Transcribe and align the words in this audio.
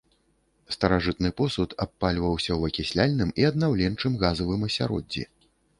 Старажытны 0.75 1.29
посуд 1.41 1.75
абпальваўся 1.87 2.49
ў 2.55 2.61
акісляльным 2.75 3.29
і 3.43 3.49
аднаўленчым 3.53 4.21
газавым 4.27 4.61
асяроддзі. 4.73 5.23